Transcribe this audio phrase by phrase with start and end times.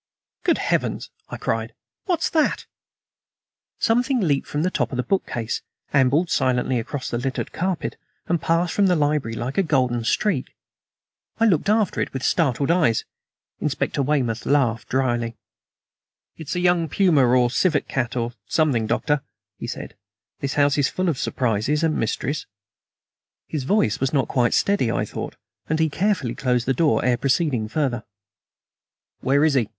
[0.43, 2.65] "Good heavens!" I cried, "what's that?"
[3.77, 5.61] Something leaped from the top of the bookcase,
[5.93, 10.55] ambled silently across the littered carpet, and passed from the library like a golden streak.
[11.39, 13.05] I stood looking after it with startled eyes.
[13.59, 15.35] Inspector Weymouth laughed dryly.
[16.35, 19.21] "It's a young puma, or a civet cat, or something, Doctor,"
[19.59, 19.93] he said.
[20.39, 22.47] "This house is full of surprises and mysteries."
[23.45, 25.35] His voice was not quite steady, I thought,
[25.69, 28.03] and he carefully closed the door ere proceeding further.
[29.19, 29.69] "Where is he?"